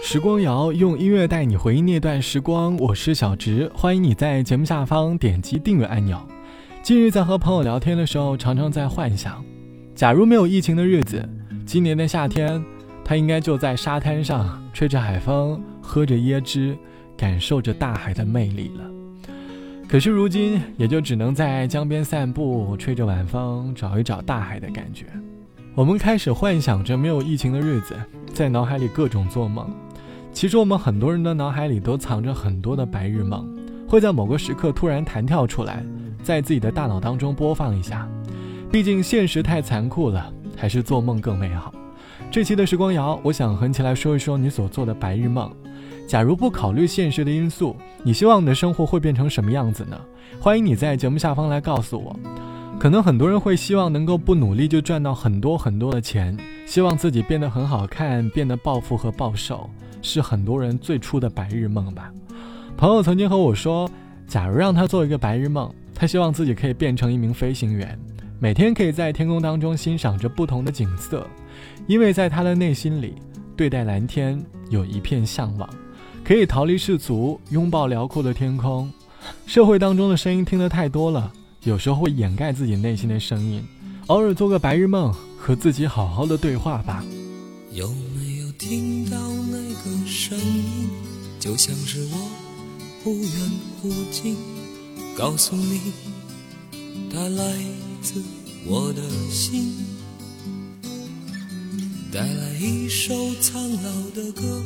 [0.00, 6.18] 时光谣用音乐带你回忆那段时光，我是小直，欢迎你在节目下方点击订阅按钮。
[6.82, 9.44] 近日在和朋友聊天的时候，常常在幻想，
[9.94, 11.28] 假如没有疫情的日子，
[11.66, 12.64] 今年的夏天，
[13.04, 16.76] 他应该就在沙滩上吹着海风，喝着椰汁，
[17.16, 18.84] 感受着大海的魅力了。
[19.88, 25.06] 可是如今，也就只能在江边散步，吹着晚风，找一找大海的感觉。
[25.74, 27.94] 我们开始幻想着没有疫情的日子，
[28.32, 29.70] 在脑海里各种做梦。
[30.38, 33.44] 其实我们很多人的脑海里都藏着很多的白日梦，
[33.88, 35.84] 会在某个时刻突然弹跳出来，
[36.22, 38.08] 在自己的大脑当中播放一下。
[38.70, 41.74] 毕竟现实太残酷了，还是做梦更美好。
[42.30, 45.50] 这期的时光谣，我想和你来说一说你所做的白日梦。
[46.06, 47.74] 假如不考虑现实的因素，
[48.04, 50.00] 你希望你的生活会变成什么样子呢？
[50.38, 52.16] 欢迎你在节目下方来告诉我。
[52.78, 59.68] 可能很多人会希望能够不努力就赚到很多很多的钱，希望自己变得很好看，变得暴富和暴瘦。
[60.02, 62.12] 是很多人最初的白日梦吧。
[62.76, 63.90] 朋友曾经和我说，
[64.26, 67.98] 假如让他做一个白日梦，他希望自己可以变成一名飞行员，
[68.38, 71.26] 每天可以在天空当中欣赏着不同的景色，
[71.86, 73.16] 因为在他的内心里，
[73.56, 75.68] 对待蓝天有一片向往，
[76.22, 78.88] 可以逃离世俗，拥抱辽阔的天空。
[79.44, 81.32] 社会当中的声音听得太多了，
[81.64, 83.64] 有时候会掩盖自己内心的声音，
[84.06, 87.04] 偶尔做个白日梦，和自己好好的对话吧。
[87.72, 89.17] 有没有听到？
[91.48, 92.28] 就像是我
[93.02, 94.36] 忽远忽近，
[95.16, 95.80] 告诉你，
[97.10, 97.54] 它来
[98.02, 98.22] 自
[98.66, 99.72] 我的心，
[102.12, 104.62] 带来一首苍老的歌，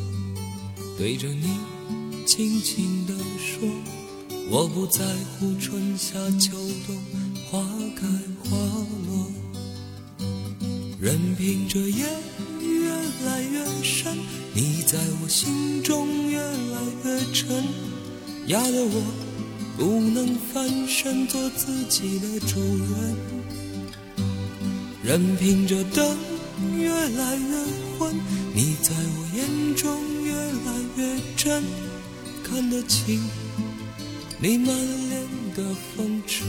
[0.98, 1.56] 对着你
[2.27, 3.69] 轻轻地说，
[4.50, 5.05] 我不在
[5.38, 6.50] 乎春夏秋
[6.84, 6.97] 冬，
[7.48, 8.08] 花开
[8.42, 8.56] 花
[9.06, 9.30] 落，
[11.00, 12.05] 任凭这夜
[12.60, 12.91] 越
[13.25, 14.19] 来越深。
[14.55, 17.62] 你在我心中越来越沉，
[18.47, 19.02] 压得我
[19.77, 23.16] 不能翻身做自己的主人。
[25.04, 26.16] 任凭这灯
[26.78, 27.56] 越来越
[27.98, 28.15] 昏，
[28.54, 31.62] 你在我眼中越来越真，
[32.43, 33.20] 看得清
[34.41, 34.75] 你满
[35.10, 35.22] 脸
[35.54, 35.62] 的
[35.94, 36.47] 风尘。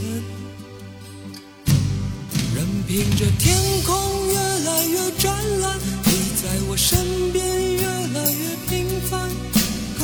[2.54, 6.10] 任凭这天空越来越湛蓝，你
[6.42, 7.44] 在我身边。
[7.74, 9.28] 越来越平凡，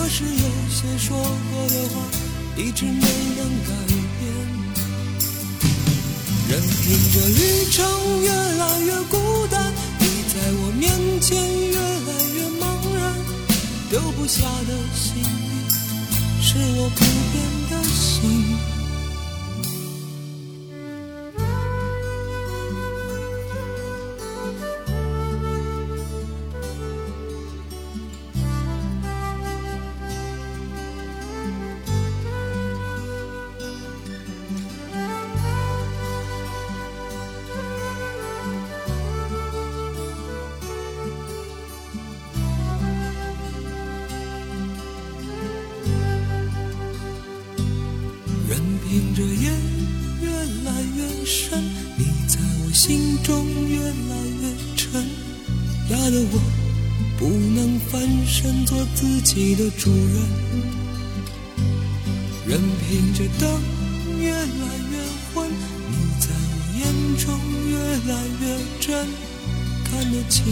[0.00, 2.00] 可是有些说过的话
[2.56, 2.92] 一直没
[3.36, 4.32] 能改变。
[6.48, 7.84] 任凭这旅程
[8.22, 10.90] 越来越孤单，你在我面
[11.20, 11.36] 前
[11.68, 13.14] 越来越茫然。
[13.90, 15.68] 丢不下的行李，
[16.42, 17.36] 是我不变
[17.68, 18.69] 的心。
[49.00, 49.50] 听着夜
[50.20, 50.28] 越
[50.62, 51.58] 来越深，
[51.96, 54.92] 你在我心中越来越沉，
[55.88, 56.38] 压得我
[57.18, 60.16] 不能翻身做自己的主人。
[62.46, 63.62] 任凭着灯
[64.20, 64.98] 越来越
[65.32, 66.84] 昏，你在我眼
[67.16, 67.40] 中
[67.70, 67.78] 越
[68.12, 68.44] 来越
[68.80, 69.08] 真，
[69.82, 70.44] 看得清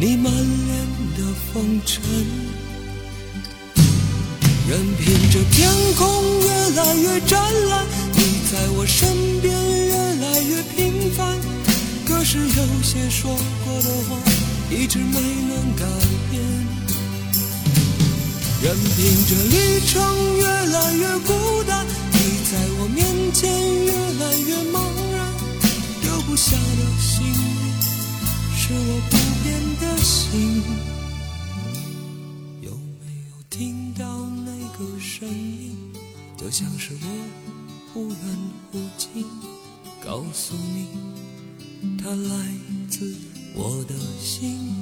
[0.00, 0.86] 你满脸
[1.18, 2.00] 的风尘。
[4.70, 8.22] 任凭这天空越来越湛蓝，你
[8.52, 11.36] 在我身边越来越平凡。
[12.06, 14.16] 可是有些说过的话，
[14.70, 15.84] 一直没能改
[16.30, 16.40] 变。
[18.62, 23.04] 任凭这旅程越来越孤单，你在我面
[23.34, 25.34] 前越来越茫然。
[26.00, 27.26] 丢不下的心，
[28.56, 29.50] 是我不变
[29.80, 30.62] 的心。
[35.20, 35.76] 声音，
[36.34, 37.06] 就像是我
[37.92, 38.18] 忽远
[38.72, 39.26] 忽近，
[40.02, 40.86] 告诉你，
[41.98, 42.54] 它来
[42.88, 43.14] 自
[43.54, 44.74] 我的心。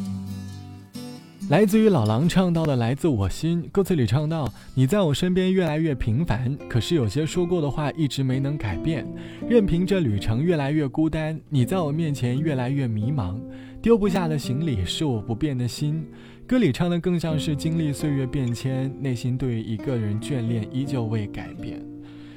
[1.49, 9.07] 来自于老狼唱到的“来自我心”，歌词里唱到：“你在我身边越来越平凡，可是有些说过的话一直没能改变。
[9.49, 13.41] 任凭这旅程越来越孤单，你在我面前越来越迷茫。
[13.81, 16.07] 丢不下的行李是我不变的心。”
[16.47, 21.83] 歌里唱的更像是经历岁月变迁，内心对于一个人眷恋依旧未改变。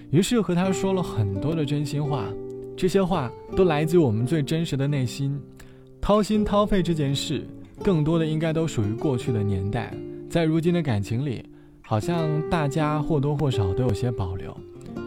[0.09, 2.27] 于是和他说了很多的真心话，
[2.77, 5.37] 这些话都来自我们最真实的内心。
[5.99, 7.45] 掏心掏肺这件事，
[7.83, 9.91] 更多的应该都属于过去的年代。
[10.29, 11.43] 在如今的感情里，
[11.81, 14.55] 好像大家或多或少都有些保留，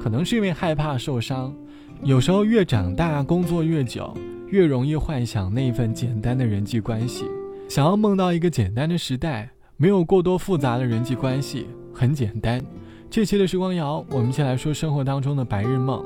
[0.02, 1.54] 可能是因为害怕受伤。
[2.02, 4.12] 有时候越长大，工作越久，
[4.48, 7.24] 越容易幻想那一份简单的人际关系，
[7.68, 12.60] 想要梦到一个简单的时代，没有过多复杂的人际关系，很简单。
[13.08, 16.04] 这期的时光谣，我们一起来说生活当中的白日梦。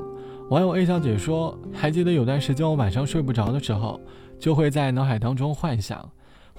[0.49, 3.99] 网友 A 小姐说：“还记得有段时间，我晚上睡不着的时候，
[4.39, 6.07] 就会在脑海当中幻想，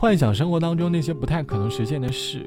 [0.00, 2.47] 幻想生活当中那些不太可能实现的事。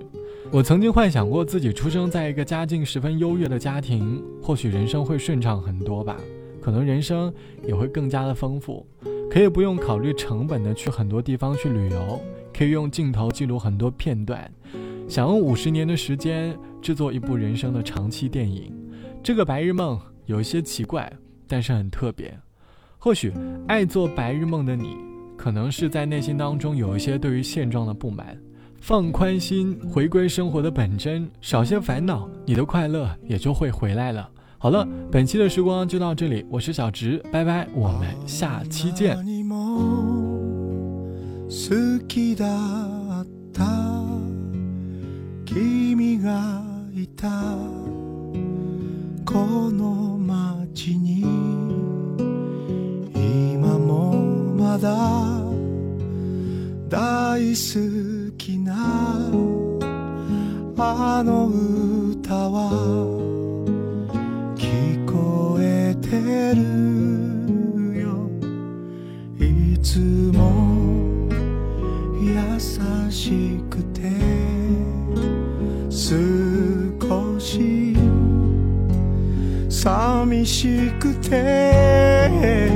[0.52, 6.18] 我曾经幻想过自己出生在一个家境十分优越的家庭，或许人生会顺畅很多吧，
[6.60, 7.32] 可能人生
[7.64, 8.84] 也会更加的丰富，
[9.30, 12.20] 可以不用考虑成本的去很多地方去旅游，
[12.52, 14.52] 可以用镜头记录很多片段。”
[15.08, 18.74] 想用五十年的时间制作一部人生的长期电影，
[19.22, 21.14] 这个白日梦有一些奇怪，
[21.48, 22.36] 但是很特别。
[22.98, 23.32] 或许
[23.68, 24.96] 爱做白日梦的你，
[25.44, 28.38] 可能是在内心当中有一些对于现状的不满，
[28.80, 34.30] 放宽心，回归生活的本真，少些烦恼，你的快乐也就会回来了。
[34.58, 39.18] 好了，本期的时光就到这里，我是小直，拜拜，我们下期见。
[57.54, 58.74] 好きな
[60.76, 62.72] あの歌は
[64.56, 66.64] 聞こえてる
[68.02, 68.28] よ。
[69.38, 70.00] いつ
[70.34, 71.30] も
[72.20, 72.60] 優
[73.12, 74.02] しくて
[75.92, 77.96] 少し
[79.70, 82.72] 寂しくて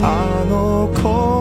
[0.00, 1.31] あの頃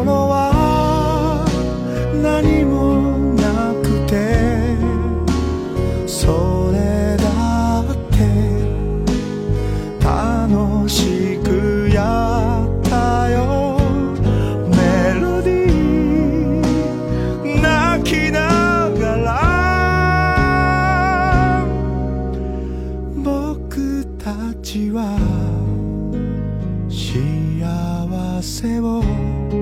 [28.41, 29.60] placebo.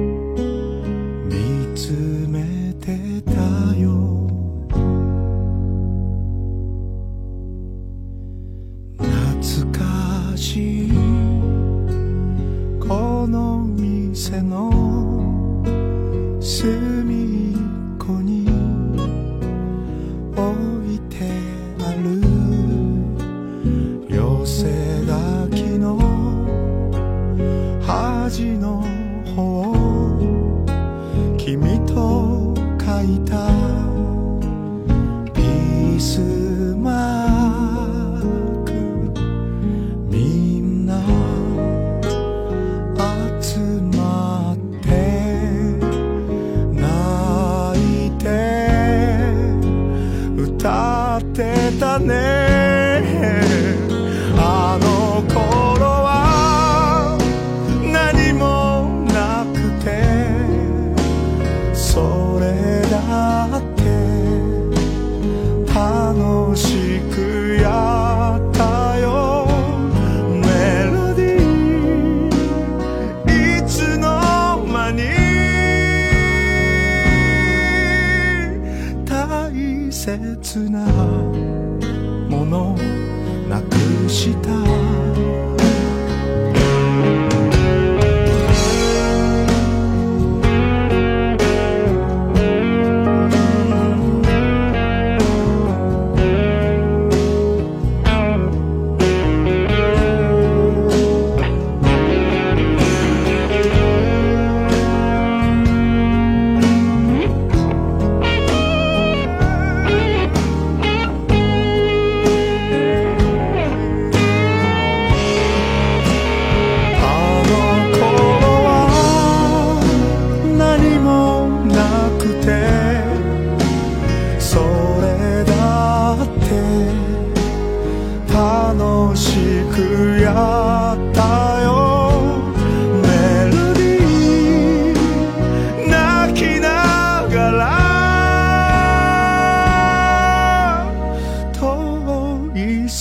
[79.99, 80.79] 切な
[82.29, 82.73] もの
[83.49, 85.08] なくした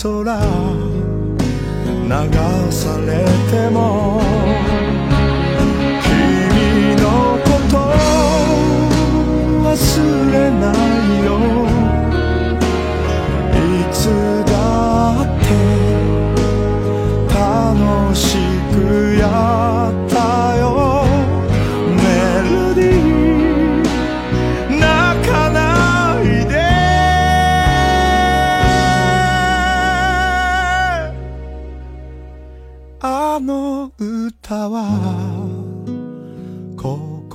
[0.00, 0.24] 空。
[2.08, 2.47] 流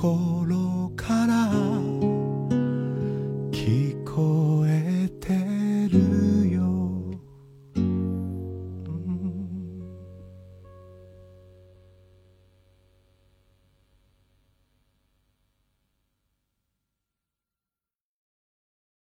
[0.04, 0.63] colore.